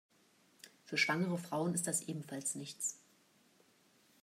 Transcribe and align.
Für 0.83 0.97
schwangere 0.97 1.37
Frauen 1.37 1.75
ist 1.75 1.85
das 1.85 2.01
ebenfalls 2.07 2.55
nichts. 2.55 2.97